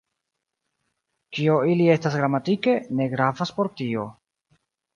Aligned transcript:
Kio 1.37 1.59
ili 1.75 1.85
estas 1.97 2.17
gramatike, 2.23 2.75
ne 3.01 3.09
gravas 3.15 3.55
por 3.61 3.73
tio. 3.83 4.11